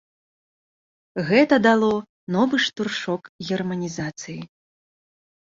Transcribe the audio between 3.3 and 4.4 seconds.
германізацыі.